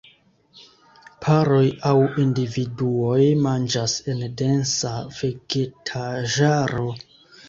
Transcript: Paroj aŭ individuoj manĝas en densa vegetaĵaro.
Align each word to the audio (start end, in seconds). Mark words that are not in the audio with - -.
Paroj 1.25 1.65
aŭ 1.89 1.99
individuoj 2.23 3.17
manĝas 3.47 3.93
en 4.13 4.23
densa 4.41 4.95
vegetaĵaro. 5.19 6.87